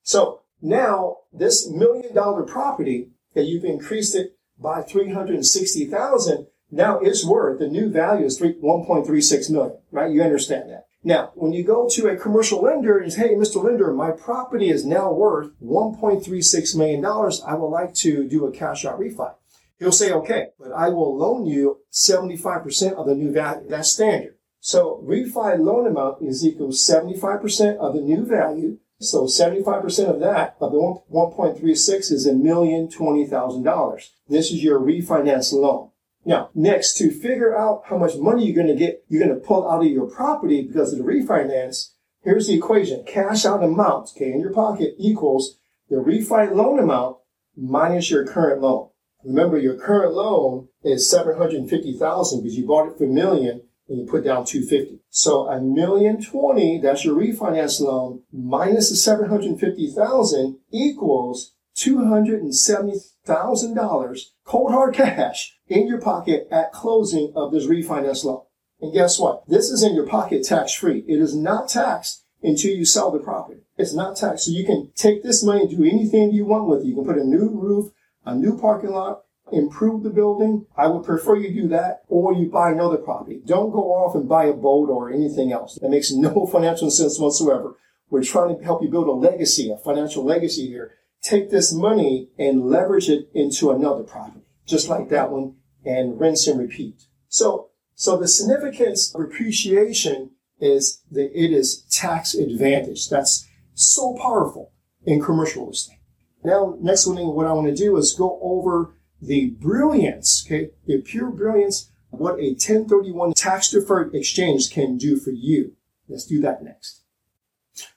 So 0.03 0.43
now 0.61 1.19
this 1.33 1.71
million 1.71 2.13
dollar 2.15 2.43
property 2.43 3.11
that 3.35 3.45
you've 3.45 3.65
increased 3.65 4.17
it 4.17 4.37
by 4.59 4.83
360,000 4.83 6.49
now 6.71 6.99
its 7.01 7.25
worth, 7.25 7.59
the 7.59 7.69
new 7.69 7.91
value 7.91 8.27
is 8.27 8.39
3, 8.39 8.55
1.36 8.55 9.51
million, 9.51 9.79
right? 9.91 10.11
You 10.11 10.23
understand 10.23 10.71
that. 10.71 10.87
Now, 11.03 11.33
when 11.35 11.53
you 11.53 11.65
go 11.65 11.89
to 11.89 12.09
a 12.09 12.17
commercial 12.17 12.61
lender 12.63 12.99
and 12.99 13.13
say, 13.13 13.29
hey, 13.29 13.35
Mr. 13.35 13.65
Lender, 13.65 13.93
my 13.93 14.11
property 14.11 14.69
is 14.69 14.85
now 14.85 15.11
worth 15.13 15.51
$1.36 15.63 16.77
million. 16.77 17.05
I 17.05 17.55
would 17.55 17.69
like 17.69 17.95
to 17.95 18.29
do 18.29 18.47
a 18.47 18.53
cash 18.53 18.85
out 18.85 19.01
refi. 19.01 19.33
He'll 19.79 19.93
say, 19.93 20.13
okay, 20.13 20.49
but 20.59 20.73
I 20.73 20.91
will 20.91 21.17
loan 21.17 21.47
you 21.47 21.79
75% 21.91 22.93
of 22.93 23.07
the 23.07 23.15
new 23.15 23.33
value. 23.33 23.67
That's 23.67 23.91
standard. 23.91 24.35
So 24.61 25.03
refi 25.03 25.59
loan 25.59 25.87
amount 25.87 26.23
is 26.23 26.45
equal 26.45 26.71
to 26.71 26.77
75% 26.77 27.79
of 27.79 27.95
the 27.95 28.03
new 28.03 28.27
value. 28.27 28.79
So 29.01 29.25
75% 29.25 30.11
of 30.11 30.21
that, 30.21 30.57
of 30.61 30.73
the 30.73 30.79
1.36 31.11 32.13
is 32.13 32.27
a 32.27 32.35
million 32.35 32.91
twenty 32.91 33.27
thousand 33.27 33.63
dollars. 33.63 34.13
This 34.29 34.51
is 34.51 34.63
your 34.63 34.79
refinance 34.79 35.55
loan. 35.55 35.90
Now, 36.25 36.51
next, 36.55 36.99
to 36.99 37.11
figure 37.11 37.57
out 37.57 37.83
how 37.87 37.97
much 37.97 38.17
money 38.17 38.45
you're 38.45 38.63
going 38.63 38.75
to 38.75 38.79
get, 38.79 39.05
you're 39.09 39.25
going 39.25 39.35
to 39.35 39.47
pull 39.47 39.69
out 39.69 39.83
of 39.83 39.91
your 39.91 40.07
property 40.07 40.63
because 40.63 40.93
of 40.93 40.99
the 40.99 41.05
refinance, 41.05 41.93
here's 42.23 42.47
the 42.47 42.55
equation. 42.55 43.05
Cash 43.07 43.47
out 43.47 43.65
amount, 43.65 44.11
okay, 44.15 44.33
in 44.33 44.41
your 44.41 44.53
pocket 44.53 44.95
equals 44.99 45.59
the 45.89 45.97
refi 45.97 46.53
loan 46.55 46.79
amount 46.79 47.17
minus 47.57 48.11
your 48.11 48.27
current 48.27 48.61
loan. 48.61 48.91
Remember, 49.25 49.59
your 49.59 49.77
current 49.77 50.15
loan 50.15 50.69
is 50.83 51.11
750,000 51.11 52.43
because 52.43 52.57
you 52.57 52.67
bought 52.67 52.89
it 52.89 52.97
for 52.97 53.05
a 53.05 53.09
million 53.09 53.63
and 53.89 53.99
you 53.99 54.07
put 54.07 54.25
down 54.25 54.45
250. 54.45 55.01
So 55.11 55.49
a 55.49 55.61
million 55.61 56.23
twenty, 56.23 56.79
that's 56.79 57.05
your 57.05 57.17
refinance 57.17 57.81
loan, 57.81 58.23
minus 58.33 58.89
the 58.89 58.97
750,000 58.97 60.59
equals 60.71 61.55
$270,000 61.81 64.21
cold 64.45 64.73
hard 64.73 64.95
cash 64.95 65.57
in 65.69 65.87
your 65.87 66.01
pocket 66.01 66.49
at 66.51 66.73
closing 66.73 67.33
of 67.37 67.53
this 67.53 67.67
refinance 67.67 68.25
loan. 68.25 68.43
And 68.81 68.93
guess 68.93 69.19
what? 69.19 69.47
This 69.49 69.71
is 69.71 69.83
in 69.83 69.95
your 69.95 70.07
pocket 70.07 70.45
tax 70.45 70.73
free. 70.73 71.05
It 71.07 71.21
is 71.21 71.37
not 71.37 71.69
taxed 71.69 72.25
until 72.43 72.75
you 72.75 72.85
sell 72.85 73.11
the 73.11 73.19
property. 73.19 73.61
It's 73.77 73.95
not 73.95 74.17
taxed. 74.17 74.47
So 74.47 74.53
you 74.53 74.65
can 74.65 74.91
take 74.95 75.23
this 75.23 75.45
money 75.45 75.63
and 75.63 75.71
do 75.71 75.85
anything 75.85 76.33
you 76.33 76.47
want 76.47 76.69
with 76.69 76.81
it. 76.81 76.87
You 76.87 76.95
can 76.95 77.05
put 77.05 77.19
a 77.19 77.25
new 77.25 77.51
roof, 77.51 77.93
a 78.25 78.35
new 78.35 78.59
parking 78.59 78.91
lot, 78.91 79.23
improve 79.53 80.03
the 80.03 80.11
building. 80.11 80.67
I 80.77 80.87
would 80.87 81.05
prefer 81.05 81.37
you 81.37 81.53
do 81.53 81.69
that 81.69 82.03
or 82.09 82.33
you 82.33 82.51
buy 82.51 82.71
another 82.71 82.97
property. 82.97 83.43
Don't 83.45 83.71
go 83.71 83.93
off 83.93 84.15
and 84.15 84.29
buy 84.29 84.45
a 84.45 84.53
boat 84.53 84.89
or 84.89 85.13
anything 85.13 85.53
else. 85.53 85.79
That 85.81 85.91
makes 85.91 86.11
no 86.11 86.47
financial 86.53 86.91
sense 86.91 87.19
whatsoever. 87.19 87.77
We're 88.09 88.25
trying 88.25 88.57
to 88.57 88.65
help 88.65 88.83
you 88.83 88.89
build 88.89 89.07
a 89.07 89.13
legacy, 89.13 89.71
a 89.71 89.77
financial 89.77 90.25
legacy 90.25 90.67
here. 90.67 90.95
Take 91.23 91.51
this 91.51 91.73
money 91.73 92.31
and 92.39 92.69
leverage 92.69 93.09
it 93.09 93.31
into 93.35 93.71
another 93.71 94.03
property, 94.03 94.45
just 94.67 94.89
like 94.89 95.09
that 95.11 95.31
one, 95.31 95.57
and 95.85 96.19
rinse 96.21 96.47
and 96.47 96.59
repeat. 96.59 97.03
So, 97.29 97.71
so 97.95 98.17
the 98.17 98.29
significance 98.29 99.15
of 99.15 99.21
appreciation 99.21 100.31
is 100.61 101.03
that 101.11 101.31
it 101.35 101.53
is 101.53 101.83
tax 101.91 102.35
advantage. 102.35 103.09
That's 103.09 103.47
so 103.75 104.17
powerful 104.21 104.73
in 105.05 105.23
commercial 105.23 105.65
real 105.65 105.73
estate. 105.73 105.99
Now, 106.43 106.77
next 106.81 107.07
one, 107.07 107.19
what 107.35 107.47
I 107.47 107.53
want 107.53 107.67
to 107.67 107.75
do 107.75 107.97
is 107.97 108.15
go 108.15 108.39
over 108.43 108.95
the 109.21 109.51
brilliance, 109.51 110.45
okay, 110.47 110.71
the 110.87 111.03
pure 111.03 111.31
brilliance 111.31 111.91
what 112.11 112.41
a 112.41 112.51
1031 112.51 113.35
tax 113.35 113.71
deferred 113.71 114.15
exchange 114.15 114.71
can 114.71 114.97
do 114.97 115.17
for 115.17 115.31
you. 115.31 115.77
Let's 116.09 116.27
do 116.27 116.41
that 116.41 116.63
next. 116.63 117.00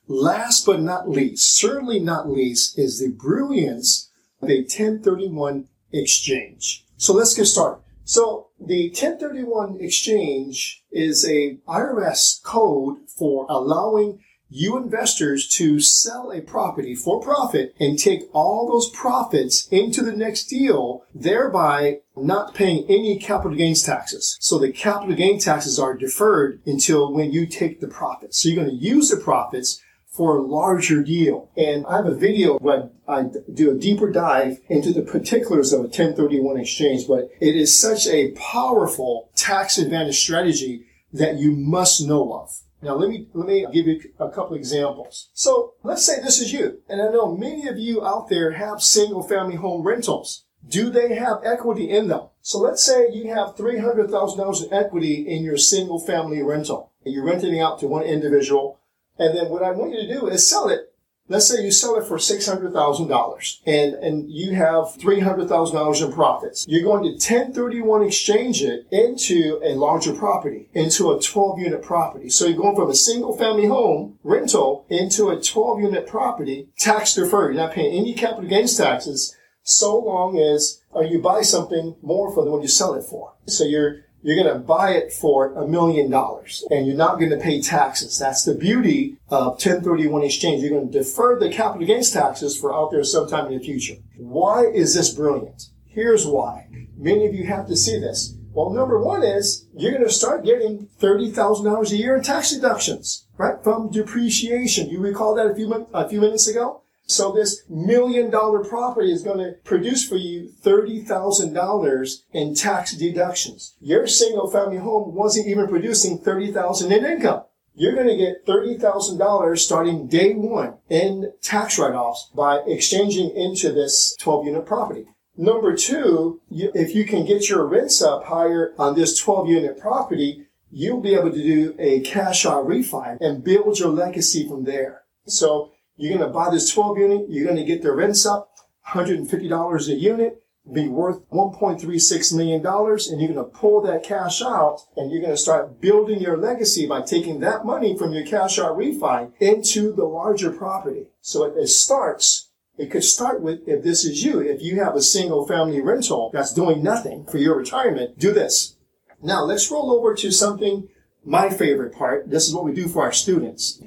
Last 0.08 0.66
but 0.66 0.82
not 0.82 1.10
least, 1.10 1.56
certainly 1.56 2.00
not 2.00 2.30
least, 2.30 2.78
is 2.78 3.00
the 3.00 3.12
brilliance 3.12 4.12
of 4.42 4.50
a 4.50 4.62
1031 4.62 5.68
exchange. 5.92 6.86
So 6.98 7.14
let's 7.14 7.34
get 7.34 7.46
started. 7.46 7.82
So 8.04 8.50
the 8.60 8.90
1031 8.90 9.78
exchange 9.80 10.84
is 10.92 11.26
a 11.26 11.58
IRS 11.68 12.44
code 12.44 12.98
for 13.08 13.46
allowing 13.50 14.20
you 14.50 14.78
investors 14.78 15.48
to 15.48 15.80
sell 15.80 16.32
a 16.32 16.40
property 16.42 16.94
for 16.94 17.20
profit 17.20 17.74
and 17.80 17.98
take 17.98 18.24
all 18.34 18.70
those 18.70 18.90
profits 18.92 19.68
into 19.70 20.04
the 20.04 20.16
next 20.16 20.46
deal, 20.46 21.04
thereby 21.16 22.02
not 22.16 22.54
paying 22.54 22.86
any 22.88 23.18
capital 23.18 23.58
gains 23.58 23.82
taxes. 23.82 24.38
So 24.40 24.60
the 24.60 24.72
capital 24.72 25.16
gain 25.16 25.40
taxes 25.40 25.80
are 25.80 25.98
deferred 25.98 26.62
until 26.68 27.12
when 27.12 27.32
you 27.32 27.48
take 27.48 27.82
the 27.82 27.88
profits. 27.88 28.44
So 28.44 28.50
you're 28.50 28.64
going 28.64 28.78
to 28.78 28.86
use 28.86 29.10
the 29.10 29.18
profits 29.18 29.82
for 30.14 30.38
a 30.38 30.42
larger 30.42 31.04
deal. 31.04 31.50
And 31.58 31.86
I 31.88 31.98
have 31.98 32.06
a 32.06 32.16
video 32.16 32.58
where 32.60 32.90
I 33.08 33.26
do 33.52 33.72
a 33.72 33.76
deeper 33.76 34.12
dive 34.12 34.60
into 34.70 34.94
the 34.94 35.02
particulars 35.02 35.74
of 35.74 35.80
a 35.80 35.84
1031 35.84 36.60
exchange, 36.60 37.08
but 37.08 37.30
it 37.42 37.56
is 37.56 37.78
such 37.78 38.08
a 38.08 38.32
powerful 38.32 39.32
tax 39.36 39.78
advantage 39.78 40.20
strategy 40.20 40.86
that 41.12 41.38
you 41.38 41.52
must 41.52 42.08
know 42.08 42.34
of. 42.34 42.60
Now 42.82 42.96
let 42.96 43.10
me 43.10 43.28
let 43.34 43.48
me 43.48 43.66
give 43.72 43.88
you 43.88 44.02
a 44.20 44.30
couple 44.30 44.58
examples. 44.58 45.30
So 45.34 45.74
let's 45.84 46.06
say 46.06 46.22
this 46.22 46.42
is 46.42 46.52
you, 46.52 46.82
and 46.90 47.02
I 47.02 47.10
know 47.10 47.36
many 47.36 47.68
of 47.70 47.80
you 47.80 48.06
out 48.06 48.28
there 48.28 48.52
have 48.52 48.84
single 48.84 49.24
family 49.24 49.56
home 49.56 49.84
rentals. 49.84 50.44
Do 50.68 50.90
they 50.90 51.16
have 51.16 51.42
equity 51.44 51.90
in 51.90 52.08
them? 52.08 52.28
So 52.42 52.60
let's 52.60 52.84
say 52.84 53.10
you 53.12 53.30
have 53.30 53.56
$300,000 53.56 54.64
in 54.64 54.74
equity 54.74 55.28
in 55.28 55.44
your 55.44 55.58
single 55.58 56.00
family 56.00 56.42
rental. 56.42 56.92
And 57.06 57.14
you're 57.14 57.26
renting 57.26 57.60
out 57.60 57.80
to 57.80 57.88
one 57.88 58.04
individual. 58.04 58.80
And 59.18 59.38
then 59.38 59.50
what 59.50 59.64
I 59.64 59.72
want 59.72 59.92
you 59.92 60.08
to 60.08 60.14
do 60.20 60.28
is 60.28 60.50
sell 60.50 60.70
it 60.70 60.94
Let's 61.30 61.48
say 61.48 61.64
you 61.64 61.72
sell 61.72 61.96
it 61.96 62.06
for 62.06 62.18
$600,000 62.18 63.60
and, 63.66 63.94
and 63.96 64.30
you 64.30 64.56
have 64.56 64.98
$300,000 64.98 66.06
in 66.06 66.12
profits. 66.12 66.66
You're 66.68 66.84
going 66.84 67.04
to 67.04 67.12
1031 67.12 68.04
exchange 68.04 68.62
it 68.62 68.86
into 68.92 69.62
a 69.64 69.74
larger 69.76 70.14
property, 70.14 70.70
into 70.74 71.12
a 71.12 71.22
12 71.22 71.60
unit 71.60 71.82
property. 71.82 72.30
So 72.30 72.46
you're 72.46 72.58
going 72.58 72.76
from 72.76 72.90
a 72.90 72.96
single 72.96 73.38
family 73.38 73.68
home 73.68 74.20
rental 74.24 74.86
into 74.90 75.30
a 75.30 75.42
12 75.42 75.80
unit 75.80 76.08
property, 76.08 76.68
tax 76.78 77.16
deferred. 77.16 77.56
You're 77.56 77.64
not 77.64 77.74
paying 77.74 77.98
any 77.98 78.14
capital 78.14 78.50
gains 78.50 78.76
taxes 78.76 79.34
so 79.62 79.98
long 79.98 80.38
as 80.38 80.82
uh, 80.94 81.02
you 81.02 81.22
buy 81.22 81.42
something 81.42 81.96
more 82.02 82.34
for 82.34 82.44
the 82.44 82.52
one 82.52 82.62
you 82.62 82.68
sell 82.68 82.96
it 82.96 83.06
for. 83.06 83.34
So 83.48 83.64
you're 83.64 84.02
you're 84.24 84.42
going 84.42 84.54
to 84.54 84.60
buy 84.60 84.92
it 84.92 85.12
for 85.12 85.54
a 85.54 85.68
million 85.68 86.10
dollars 86.10 86.66
and 86.72 86.88
you're 86.88 86.96
not 86.96 87.20
going 87.20 87.30
to 87.32 87.38
pay 87.38 87.62
taxes. 87.62 88.18
That's 88.18 88.46
the 88.46 88.56
beauty 88.56 89.18
of 89.30 89.54
1031 89.54 90.24
exchange. 90.24 90.62
You're 90.62 90.72
going 90.72 90.92
to 90.92 90.98
defer 90.98 91.38
the 91.38 91.50
capital 91.50 91.86
gains 91.86 92.10
taxes 92.12 92.58
for 92.58 92.74
out 92.74 92.92
there 92.92 93.04
sometime 93.04 93.48
in 93.48 93.58
the 93.58 93.64
future. 93.64 93.96
Why 94.18 94.66
is 94.66 94.96
this 94.96 95.14
brilliant? 95.14 95.70
Here's 95.86 96.26
why. 96.26 96.68
Many 96.98 97.28
of 97.28 97.36
you 97.36 97.46
have 97.46 97.68
to 97.68 97.76
see 97.76 98.00
this. 98.00 98.36
Well, 98.54 98.70
number 98.70 99.00
one 99.00 99.24
is 99.24 99.66
you're 99.76 99.92
going 99.92 100.04
to 100.04 100.12
start 100.12 100.46
getting 100.46 100.88
$30,000 101.02 101.92
a 101.92 101.96
year 101.98 102.16
in 102.16 102.24
tax 102.24 102.52
deductions, 102.52 103.28
right? 103.38 103.62
From 103.64 103.90
depreciation. 103.90 104.90
You 104.90 105.00
recall 105.00 105.36
that 105.36 105.48
a 105.48 105.56
few, 105.56 105.88
a 105.94 106.08
few 106.08 106.22
minutes 106.22 106.48
ago? 106.48 106.83
So 107.06 107.32
this 107.32 107.64
million 107.70 108.30
dollar 108.30 108.64
property 108.64 109.12
is 109.12 109.24
going 109.24 109.40
to 109.40 109.54
produce 109.64 110.08
for 110.08 110.16
you 110.16 110.50
$30,000 110.64 112.24
in 112.32 112.56
tax 112.56 112.96
deductions. 112.96 113.76
Your 113.82 114.08
single 114.08 114.50
family 114.50 114.78
home 114.78 115.14
wasn't 115.14 115.48
even 115.48 115.68
producing 115.68 116.18
30,000 116.18 116.92
in 116.92 117.06
income. 117.06 117.44
You're 117.76 117.96
going 117.96 118.08
to 118.08 118.16
get 118.16 118.46
$30,000 118.46 119.58
starting 119.58 120.08
day 120.08 120.34
one 120.34 120.76
in 120.90 121.34
tax 121.42 121.80
write-offs 121.80 122.30
by 122.36 122.60
exchanging 122.68 123.32
into 123.32 123.72
this 123.72 124.16
12 124.20 124.46
unit 124.46 124.66
property. 124.66 125.06
Number 125.36 125.76
two, 125.76 126.42
if 126.52 126.94
you 126.94 127.06
can 127.06 127.26
get 127.26 127.50
your 127.50 127.66
rents 127.66 128.02
up 128.04 128.26
higher 128.26 128.74
on 128.78 128.94
this 128.94 129.18
12 129.18 129.50
unit 129.50 129.80
property, 129.80 130.46
you'll 130.70 131.02
be 131.02 131.16
able 131.16 131.32
to 131.32 131.44
do 131.44 131.76
a 131.80 132.02
cash 132.02 132.46
out 132.46 132.68
refi 132.68 133.18
and 133.20 133.44
build 133.44 133.80
your 133.80 133.90
legacy 133.90 134.48
from 134.48 134.66
there. 134.66 135.02
So 135.26 135.72
you're 135.98 136.18
going 136.18 136.28
to 136.28 136.34
buy 136.34 136.50
this 136.50 136.72
12 136.72 136.98
unit. 136.98 137.26
You're 137.30 137.46
going 137.46 137.58
to 137.58 137.64
get 137.64 137.82
the 137.82 137.92
rents 137.92 138.26
up 138.26 138.52
$150 138.90 139.88
a 139.88 139.94
unit, 139.94 140.44
be 140.72 140.88
worth 140.88 141.28
$1.36 141.30 142.34
million, 142.36 142.66
and 142.66 143.22
you're 143.22 143.34
going 143.34 143.36
to 143.36 143.58
pull 143.58 143.82
that 143.82 144.04
cash 144.04 144.42
out 144.42 144.82
and 144.98 145.12
you're 145.12 145.22
going 145.22 145.34
to 145.34 145.38
start 145.38 145.80
building 145.82 146.20
your 146.20 146.38
legacy 146.38 146.86
by 146.86 147.02
taking 147.02 147.40
that 147.40 147.66
money 147.66 147.98
from 147.98 148.14
your 148.14 148.26
cash 148.26 148.60
out 148.60 148.78
refi 148.78 149.32
into 149.40 149.94
the 149.94 150.06
larger 150.06 150.52
property. 150.52 151.08
So 151.22 151.44
it, 151.46 151.58
it 151.58 151.68
starts 151.68 152.50
it 152.78 152.90
could 152.90 153.04
start 153.04 153.42
with, 153.42 153.68
if 153.68 153.84
this 153.84 154.04
is 154.04 154.24
you, 154.24 154.40
if 154.40 154.62
you 154.62 154.80
have 154.80 154.96
a 154.96 155.02
single 155.02 155.46
family 155.48 155.80
rental 155.80 156.32
that's 156.34 156.54
doing 156.54 156.82
nothing 156.82 157.26
for 157.26 157.38
your 157.38 157.56
retirement, 157.56 158.18
do 158.18 158.34
this. 158.34 158.78
Now 159.22 159.44
let's 159.44 159.70
roll 159.70 159.92
over 159.92 160.16
to 160.16 160.32
something, 160.32 160.90
my 161.24 161.50
favorite 161.50 161.94
part. 161.94 162.32
This 162.32 162.48
is 162.48 162.54
what 162.54 162.66
we 162.66 162.74
do 162.74 162.88
for 162.88 163.04
our 163.04 163.12
students. 163.12 163.82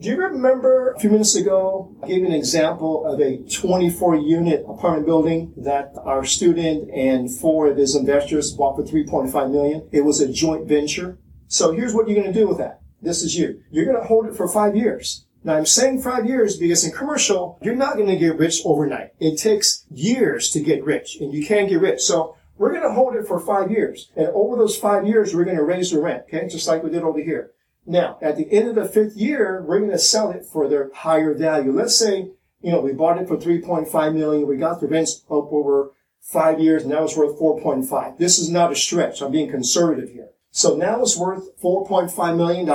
Do 0.00 0.08
you 0.08 0.16
remember 0.16 0.92
a 0.92 0.98
few 0.98 1.10
minutes 1.10 1.36
ago, 1.36 1.94
I 2.02 2.06
gave 2.06 2.24
an 2.24 2.32
example 2.32 3.04
of 3.04 3.20
a 3.20 3.36
24 3.36 4.16
unit 4.16 4.64
apartment 4.66 5.04
building 5.04 5.52
that 5.58 5.92
our 6.02 6.24
student 6.24 6.90
and 6.90 7.30
four 7.30 7.66
of 7.66 7.76
his 7.76 7.94
investors 7.94 8.50
bought 8.50 8.76
for 8.76 8.82
3.5 8.82 9.52
million? 9.52 9.86
It 9.92 10.00
was 10.00 10.22
a 10.22 10.32
joint 10.32 10.66
venture. 10.66 11.18
So 11.48 11.72
here's 11.72 11.92
what 11.92 12.08
you're 12.08 12.18
going 12.18 12.32
to 12.32 12.40
do 12.40 12.48
with 12.48 12.56
that. 12.56 12.80
This 13.02 13.22
is 13.22 13.36
you. 13.36 13.60
You're 13.70 13.84
going 13.84 14.00
to 14.00 14.06
hold 14.06 14.24
it 14.24 14.34
for 14.34 14.48
five 14.48 14.74
years. 14.74 15.26
Now 15.44 15.56
I'm 15.56 15.66
saying 15.66 16.00
five 16.00 16.24
years 16.24 16.56
because 16.56 16.82
in 16.82 16.92
commercial, 16.92 17.58
you're 17.60 17.76
not 17.76 17.96
going 17.96 18.08
to 18.08 18.16
get 18.16 18.38
rich 18.38 18.62
overnight. 18.64 19.10
It 19.20 19.36
takes 19.36 19.84
years 19.90 20.48
to 20.52 20.60
get 20.60 20.82
rich 20.82 21.18
and 21.20 21.30
you 21.34 21.46
can't 21.46 21.68
get 21.68 21.78
rich. 21.78 22.00
So 22.00 22.38
we're 22.56 22.72
going 22.72 22.88
to 22.88 22.94
hold 22.94 23.16
it 23.16 23.26
for 23.26 23.38
five 23.38 23.70
years. 23.70 24.10
And 24.16 24.28
over 24.28 24.56
those 24.56 24.78
five 24.78 25.06
years, 25.06 25.34
we're 25.34 25.44
going 25.44 25.58
to 25.58 25.62
raise 25.62 25.90
the 25.90 26.00
rent. 26.00 26.22
Okay. 26.28 26.48
Just 26.48 26.66
like 26.66 26.82
we 26.82 26.88
did 26.88 27.02
over 27.02 27.20
here. 27.20 27.52
Now, 27.86 28.18
at 28.20 28.36
the 28.36 28.50
end 28.52 28.68
of 28.68 28.74
the 28.74 28.88
fifth 28.88 29.16
year, 29.16 29.64
we're 29.66 29.78
going 29.78 29.90
to 29.90 29.98
sell 29.98 30.30
it 30.30 30.44
for 30.44 30.68
their 30.68 30.90
higher 30.94 31.34
value. 31.34 31.72
Let's 31.72 31.98
say, 31.98 32.30
you 32.60 32.72
know, 32.72 32.80
we 32.80 32.92
bought 32.92 33.18
it 33.18 33.28
for 33.28 33.36
3.5 33.36 34.14
million. 34.14 34.46
We 34.46 34.56
got 34.56 34.80
the 34.80 34.86
rents 34.86 35.22
up 35.30 35.52
over 35.52 35.92
five 36.20 36.60
years. 36.60 36.86
Now 36.86 37.04
it's 37.04 37.16
worth 37.16 37.38
4.5. 37.38 38.18
This 38.18 38.38
is 38.38 38.50
not 38.50 38.72
a 38.72 38.76
stretch. 38.76 39.20
I'm 39.22 39.32
being 39.32 39.50
conservative 39.50 40.10
here. 40.10 40.28
So 40.50 40.76
now 40.76 41.00
it's 41.02 41.16
worth 41.16 41.60
$4.5 41.60 42.36
million 42.36 42.68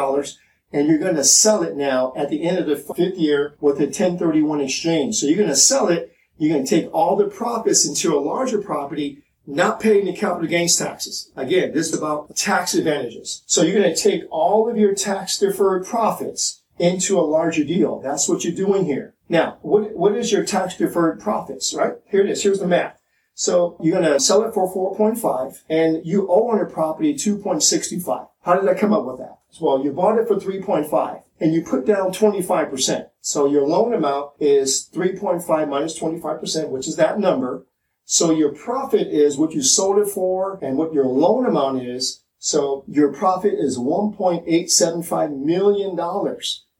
and 0.73 0.87
you're 0.87 0.97
going 0.97 1.15
to 1.15 1.23
sell 1.23 1.63
it 1.63 1.75
now 1.75 2.13
at 2.17 2.29
the 2.29 2.43
end 2.43 2.57
of 2.57 2.65
the 2.65 2.75
fifth 2.75 3.17
year 3.17 3.55
with 3.59 3.77
a 3.77 3.85
1031 3.85 4.61
exchange. 4.61 5.15
So 5.15 5.27
you're 5.27 5.37
going 5.37 5.49
to 5.49 5.55
sell 5.55 5.87
it. 5.87 6.11
You're 6.37 6.53
going 6.53 6.65
to 6.65 6.69
take 6.69 6.93
all 6.93 7.15
the 7.15 7.27
profits 7.27 7.87
into 7.87 8.13
a 8.13 8.19
larger 8.19 8.61
property 8.61 9.23
not 9.47 9.79
paying 9.79 10.05
the 10.05 10.13
capital 10.13 10.47
gains 10.47 10.75
taxes. 10.75 11.31
Again, 11.35 11.73
this 11.73 11.89
is 11.89 11.97
about 11.97 12.35
tax 12.35 12.73
advantages. 12.73 13.43
So 13.45 13.61
you're 13.61 13.79
going 13.79 13.93
to 13.93 14.01
take 14.01 14.23
all 14.29 14.69
of 14.69 14.77
your 14.77 14.95
tax 14.95 15.37
deferred 15.37 15.85
profits 15.85 16.63
into 16.77 17.19
a 17.19 17.21
larger 17.21 17.63
deal. 17.63 17.99
That's 17.99 18.27
what 18.27 18.43
you're 18.43 18.55
doing 18.55 18.85
here. 18.85 19.13
Now, 19.29 19.57
what, 19.61 19.95
what 19.95 20.15
is 20.15 20.31
your 20.31 20.43
tax 20.43 20.75
deferred 20.77 21.19
profits, 21.19 21.73
right? 21.73 21.93
Here 22.09 22.21
it 22.21 22.29
is. 22.29 22.43
Here's 22.43 22.59
the 22.59 22.67
math. 22.67 23.01
So 23.33 23.77
you're 23.81 23.99
going 23.99 24.11
to 24.11 24.19
sell 24.19 24.43
it 24.43 24.53
for 24.53 24.73
4.5 24.97 25.63
and 25.69 26.05
you 26.05 26.27
owe 26.29 26.49
on 26.49 26.57
your 26.57 26.69
property 26.69 27.13
2.65. 27.13 28.29
How 28.43 28.55
did 28.59 28.69
I 28.69 28.79
come 28.79 28.93
up 28.93 29.05
with 29.05 29.17
that? 29.17 29.39
Well, 29.59 29.83
you 29.83 29.91
bought 29.91 30.17
it 30.17 30.27
for 30.27 30.35
3.5 30.35 31.23
and 31.39 31.53
you 31.53 31.61
put 31.61 31.85
down 31.85 32.13
25%. 32.13 33.09
So 33.19 33.47
your 33.47 33.67
loan 33.67 33.93
amount 33.93 34.31
is 34.39 34.89
3.5 34.93 35.69
minus 35.69 35.99
25%, 35.99 36.69
which 36.69 36.87
is 36.87 36.95
that 36.95 37.19
number. 37.19 37.65
So 38.05 38.31
your 38.31 38.53
profit 38.53 39.07
is 39.07 39.35
what 39.35 39.53
you 39.53 39.63
sold 39.63 39.97
it 39.97 40.07
for 40.07 40.59
and 40.61 40.77
what 40.77 40.93
your 40.93 41.05
loan 41.05 41.45
amount 41.45 41.81
is. 41.81 42.23
So 42.37 42.85
your 42.87 43.11
profit 43.11 43.55
is 43.55 43.79
$1.875 43.79 45.37
million. 45.43 45.95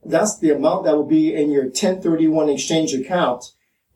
That's 0.06 0.38
the 0.38 0.52
amount 0.52 0.86
that 0.86 0.96
will 0.96 1.08
be 1.08 1.34
in 1.34 1.50
your 1.50 1.64
1031 1.64 2.50
exchange 2.50 2.94
account. 2.94 3.44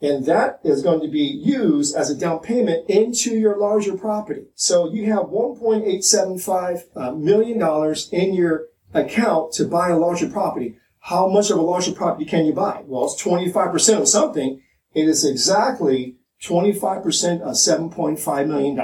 And 0.01 0.25
that 0.25 0.59
is 0.63 0.81
going 0.81 1.01
to 1.01 1.07
be 1.07 1.19
used 1.19 1.95
as 1.95 2.09
a 2.09 2.15
down 2.15 2.39
payment 2.39 2.89
into 2.89 3.37
your 3.37 3.57
larger 3.57 3.95
property. 3.95 4.45
So 4.55 4.91
you 4.91 5.05
have 5.13 5.25
$1.875 5.25 6.83
uh, 6.95 7.11
million 7.11 7.95
in 8.11 8.33
your 8.33 8.65
account 8.93 9.51
to 9.53 9.65
buy 9.65 9.89
a 9.89 9.97
larger 9.97 10.29
property. 10.29 10.77
How 11.01 11.27
much 11.27 11.51
of 11.51 11.57
a 11.57 11.61
larger 11.61 11.91
property 11.91 12.25
can 12.25 12.45
you 12.45 12.53
buy? 12.53 12.81
Well, 12.85 13.05
it's 13.05 13.21
25% 13.21 14.01
of 14.01 14.07
something. 14.07 14.61
It 14.93 15.07
is 15.07 15.25
exactly 15.25 16.15
25% 16.41 17.41
of 17.41 17.55
$7.5 17.55 18.47
million. 18.47 18.79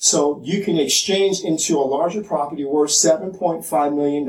So 0.00 0.40
you 0.44 0.62
can 0.62 0.78
exchange 0.78 1.40
into 1.40 1.76
a 1.76 1.82
larger 1.82 2.22
property 2.22 2.64
worth 2.64 2.90
$7.5 2.90 3.96
million. 3.96 4.28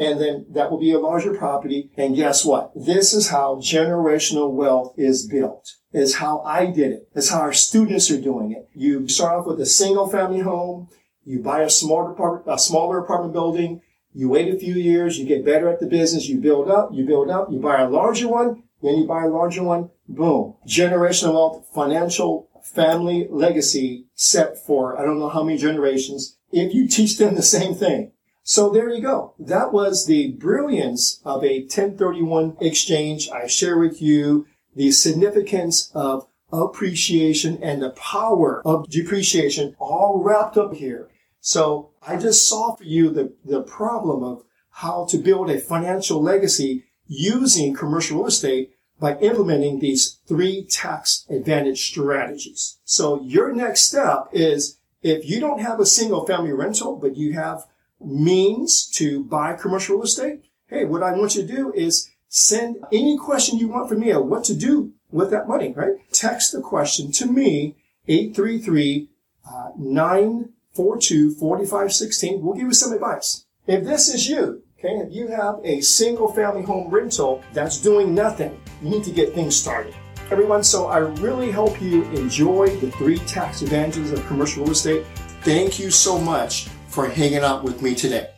And 0.00 0.20
then 0.20 0.46
that 0.50 0.72
will 0.72 0.80
be 0.80 0.90
a 0.90 0.98
larger 0.98 1.36
property. 1.36 1.92
And 1.96 2.16
guess 2.16 2.44
what? 2.44 2.72
This 2.74 3.14
is 3.14 3.28
how 3.28 3.56
generational 3.56 4.50
wealth 4.52 4.94
is 4.96 5.26
built. 5.26 5.76
Is 5.92 6.16
how 6.16 6.40
I 6.40 6.66
did 6.66 6.90
it. 6.90 7.08
It's 7.14 7.30
how 7.30 7.38
our 7.38 7.52
students 7.52 8.10
are 8.10 8.20
doing 8.20 8.50
it. 8.50 8.68
You 8.74 9.06
start 9.06 9.38
off 9.38 9.46
with 9.46 9.60
a 9.60 9.66
single 9.66 10.08
family 10.08 10.40
home. 10.40 10.88
You 11.22 11.38
buy 11.38 11.62
a 11.62 11.70
smaller 11.70 12.10
apartment, 12.10 12.52
a 12.52 12.58
smaller 12.58 12.98
apartment 12.98 13.32
building. 13.32 13.82
You 14.12 14.28
wait 14.28 14.52
a 14.52 14.58
few 14.58 14.74
years. 14.74 15.16
You 15.16 15.26
get 15.26 15.44
better 15.44 15.68
at 15.68 15.78
the 15.78 15.86
business. 15.86 16.26
You 16.26 16.40
build 16.40 16.68
up, 16.68 16.90
you 16.92 17.06
build 17.06 17.30
up, 17.30 17.52
you 17.52 17.60
buy 17.60 17.80
a 17.80 17.88
larger 17.88 18.26
one. 18.26 18.63
Then 18.84 18.98
you 18.98 19.06
buy 19.06 19.24
a 19.24 19.28
larger 19.28 19.62
one. 19.62 19.88
Boom. 20.06 20.56
Generational 20.68 21.32
wealth, 21.32 21.66
financial 21.74 22.50
family 22.62 23.26
legacy 23.30 24.06
set 24.14 24.62
for 24.62 25.00
I 25.00 25.04
don't 25.04 25.18
know 25.18 25.30
how 25.30 25.42
many 25.42 25.56
generations 25.56 26.36
if 26.52 26.74
you 26.74 26.86
teach 26.86 27.16
them 27.16 27.34
the 27.34 27.42
same 27.42 27.74
thing. 27.74 28.12
So 28.42 28.68
there 28.68 28.90
you 28.90 29.00
go. 29.00 29.34
That 29.38 29.72
was 29.72 30.04
the 30.04 30.32
brilliance 30.32 31.22
of 31.24 31.42
a 31.42 31.60
1031 31.60 32.58
exchange. 32.60 33.30
I 33.30 33.46
share 33.46 33.78
with 33.78 34.02
you 34.02 34.46
the 34.76 34.90
significance 34.90 35.90
of 35.94 36.26
appreciation 36.52 37.58
and 37.62 37.80
the 37.80 37.90
power 37.90 38.60
of 38.66 38.90
depreciation 38.90 39.74
all 39.78 40.20
wrapped 40.22 40.58
up 40.58 40.74
here. 40.74 41.08
So 41.40 41.90
I 42.06 42.16
just 42.16 42.46
saw 42.46 42.74
for 42.74 42.84
you 42.84 43.08
the, 43.08 43.32
the 43.46 43.62
problem 43.62 44.22
of 44.22 44.44
how 44.68 45.06
to 45.08 45.16
build 45.16 45.48
a 45.48 45.58
financial 45.58 46.20
legacy 46.20 46.84
using 47.06 47.74
commercial 47.74 48.18
real 48.18 48.26
estate 48.26 48.73
by 49.00 49.16
implementing 49.18 49.78
these 49.78 50.20
three 50.26 50.64
tax 50.64 51.26
advantage 51.28 51.88
strategies. 51.90 52.78
So 52.84 53.20
your 53.22 53.52
next 53.52 53.82
step 53.82 54.28
is 54.32 54.78
if 55.02 55.28
you 55.28 55.40
don't 55.40 55.60
have 55.60 55.80
a 55.80 55.86
single 55.86 56.26
family 56.26 56.52
rental, 56.52 56.96
but 56.96 57.16
you 57.16 57.32
have 57.34 57.66
means 58.00 58.86
to 58.94 59.24
buy 59.24 59.54
commercial 59.54 59.96
real 59.96 60.04
estate, 60.04 60.44
hey, 60.68 60.84
what 60.84 61.02
I 61.02 61.12
want 61.12 61.34
you 61.34 61.42
to 61.42 61.52
do 61.52 61.72
is 61.74 62.10
send 62.28 62.76
any 62.92 63.18
question 63.18 63.58
you 63.58 63.68
want 63.68 63.88
from 63.88 64.00
me 64.00 64.12
on 64.12 64.28
what 64.28 64.44
to 64.44 64.54
do 64.54 64.92
with 65.10 65.30
that 65.30 65.48
money, 65.48 65.72
right? 65.72 65.94
Text 66.12 66.52
the 66.52 66.60
question 66.60 67.12
to 67.12 67.26
me, 67.26 67.76
833 68.08 69.08
uh, 69.46 69.70
942 69.76 71.34
4516. 71.34 72.42
We'll 72.42 72.54
give 72.54 72.64
you 72.64 72.72
some 72.72 72.92
advice. 72.92 73.44
If 73.66 73.84
this 73.84 74.12
is 74.12 74.28
you, 74.28 74.64
Okay, 74.84 74.96
if 74.96 75.14
you 75.14 75.28
have 75.28 75.60
a 75.64 75.80
single 75.80 76.30
family 76.30 76.62
home 76.62 76.90
rental 76.90 77.42
that's 77.54 77.80
doing 77.80 78.14
nothing, 78.14 78.60
you 78.82 78.90
need 78.90 79.04
to 79.04 79.10
get 79.10 79.34
things 79.34 79.56
started. 79.56 79.94
Everyone, 80.30 80.64
so 80.64 80.86
I 80.86 80.98
really 80.98 81.50
hope 81.50 81.80
you 81.80 82.04
enjoy 82.12 82.76
the 82.76 82.90
three 82.92 83.18
tax 83.18 83.62
advantages 83.62 84.12
of 84.12 84.26
commercial 84.26 84.64
real 84.64 84.72
estate. 84.72 85.06
Thank 85.42 85.78
you 85.78 85.90
so 85.90 86.18
much 86.18 86.68
for 86.88 87.08
hanging 87.08 87.38
out 87.38 87.62
with 87.62 87.82
me 87.82 87.94
today. 87.94 88.33